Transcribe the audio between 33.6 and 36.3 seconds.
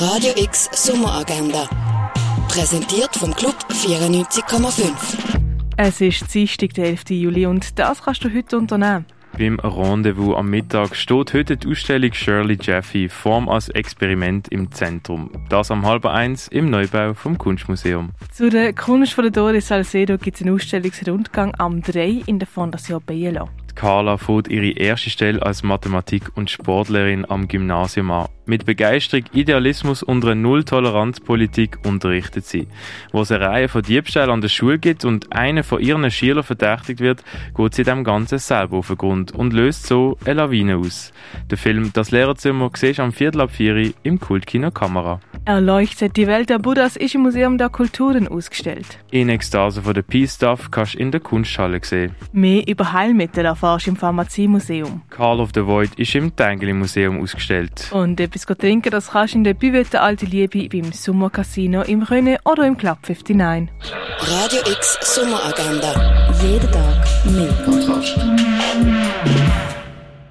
von Diebstählen an der Schule gibt und einer von ihren